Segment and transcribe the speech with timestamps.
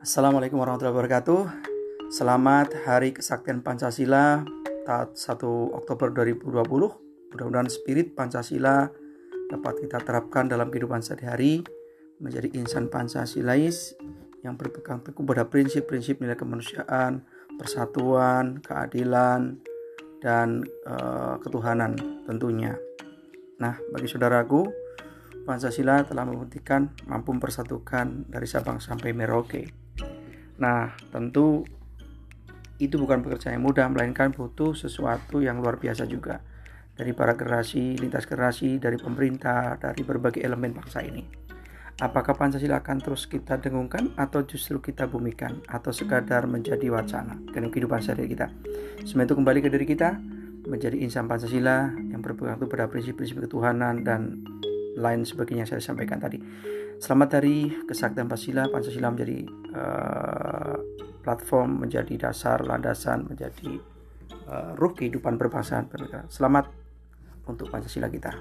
[0.00, 1.40] Assalamualaikum warahmatullahi wabarakatuh.
[2.08, 4.40] Selamat Hari Kesaktian Pancasila
[4.88, 5.12] 1
[5.76, 6.56] Oktober 2020.
[7.28, 8.88] Mudah-mudahan spirit Pancasila
[9.52, 11.60] dapat kita terapkan dalam kehidupan sehari-hari
[12.16, 13.92] menjadi insan Pancasilais
[14.40, 17.20] yang berpegang teguh pada prinsip-prinsip nilai kemanusiaan,
[17.60, 19.60] persatuan, keadilan,
[20.24, 22.72] dan uh, ketuhanan tentunya.
[23.60, 24.64] Nah, bagi saudaraku,
[25.44, 29.89] Pancasila telah membuktikan mampu mempersatukan dari Sabang sampai Merauke.
[30.60, 31.64] Nah, tentu
[32.80, 36.40] itu bukan pekerjaan yang mudah, melainkan butuh sesuatu yang luar biasa juga
[36.96, 41.24] dari para generasi, lintas generasi, dari pemerintah, dari berbagai elemen bangsa ini.
[42.00, 47.68] Apakah Pancasila akan terus kita dengungkan atau justru kita bumikan atau sekadar menjadi wacana dalam
[47.68, 48.48] kehidupan sehari kita?
[49.04, 50.16] Semua itu kembali ke diri kita
[50.64, 54.44] menjadi insan Pancasila yang berpegang pada prinsip-prinsip ketuhanan dan
[54.96, 56.40] lain sebagainya yang saya sampaikan tadi.
[57.00, 58.68] Selamat dari kesaktian Pancasila.
[58.68, 59.38] Pancasila menjadi
[59.72, 60.59] uh,
[61.30, 63.78] platform, menjadi dasar, landasan, menjadi
[64.50, 65.86] uh, ruh kehidupan berbangsaan.
[66.26, 66.66] Selamat
[67.46, 68.34] untuk Pancasila kita.